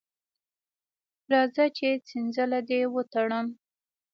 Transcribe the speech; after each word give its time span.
راځه 1.31 1.65
چې 1.77 1.87
څنځله 2.07 2.59
دې 2.69 2.79
وتړم. 2.93 3.47